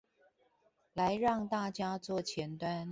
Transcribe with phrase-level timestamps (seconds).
[0.93, 2.79] 來讓大家做前端